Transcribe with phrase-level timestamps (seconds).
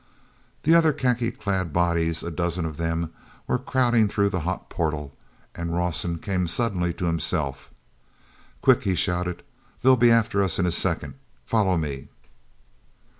[0.63, 3.11] Then other khaki clad bodies, a dozen of them,
[3.45, 5.15] were crowding through the hot portal,
[5.53, 7.69] and Rawson came suddenly to himself.
[8.63, 9.43] "Quick!" he shouted.
[9.83, 11.19] "They'll be after us in a second.
[11.45, 12.07] Follow me."